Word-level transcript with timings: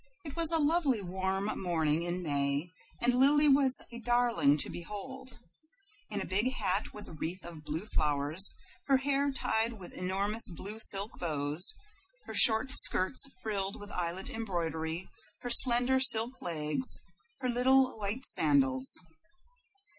It 0.25 0.35
was 0.35 0.51
a 0.51 0.57
lovely 0.57 0.99
warm 1.03 1.45
morning 1.61 2.01
in 2.01 2.23
May, 2.23 2.71
and 3.01 3.13
Lily 3.13 3.47
was 3.47 3.83
a 3.91 3.99
darling 3.99 4.57
to 4.57 4.67
behold 4.71 5.37
in 6.09 6.19
a 6.19 6.25
big 6.25 6.53
hat 6.53 6.91
with 6.91 7.07
a 7.07 7.11
wreath 7.11 7.45
of 7.45 7.63
blue 7.63 7.85
flowers, 7.85 8.55
her 8.87 8.97
hair 8.97 9.31
tied 9.31 9.73
with 9.73 9.93
enormous 9.93 10.49
blue 10.49 10.79
silk 10.79 11.19
bows, 11.19 11.75
her 12.25 12.33
short 12.33 12.71
skirts 12.71 13.27
frilled 13.43 13.79
with 13.79 13.91
eyelet 13.91 14.31
embroidery, 14.31 15.07
her 15.41 15.51
slender 15.51 15.99
silk 15.99 16.41
legs, 16.41 17.01
her 17.41 17.49
little 17.49 17.95
white 17.99 18.25
sandals. 18.25 18.99